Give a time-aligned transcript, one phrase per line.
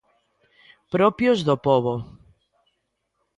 [0.93, 1.93] Propios do pobo.